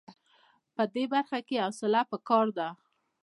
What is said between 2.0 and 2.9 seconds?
په کار ده.